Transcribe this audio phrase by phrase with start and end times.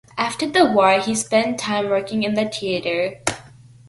[0.17, 3.19] After the war, he spent time working in the theatre.